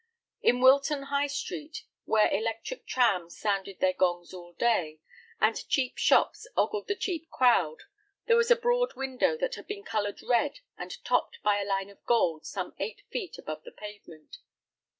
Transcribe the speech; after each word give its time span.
In 0.41 0.61
Wilton 0.61 1.03
High 1.13 1.27
Street, 1.27 1.83
where 2.05 2.33
electric 2.33 2.87
trams 2.87 3.37
sounded 3.37 3.79
their 3.79 3.93
gongs 3.93 4.33
all 4.33 4.53
day, 4.53 4.99
and 5.39 5.55
cheap 5.69 5.99
shops 5.99 6.47
ogled 6.57 6.87
the 6.87 6.95
cheap 6.95 7.29
crowd, 7.29 7.83
there 8.25 8.35
was 8.35 8.49
a 8.49 8.55
broad 8.55 8.95
window 8.95 9.37
that 9.37 9.53
had 9.53 9.67
been 9.67 9.83
colored 9.83 10.23
red 10.23 10.61
and 10.75 11.05
topped 11.05 11.37
by 11.43 11.61
a 11.61 11.65
line 11.67 11.91
of 11.91 12.03
gold 12.07 12.47
some 12.47 12.73
eight 12.79 13.03
feet 13.11 13.37
above 13.37 13.63
the 13.63 13.71
pavement. 13.71 14.39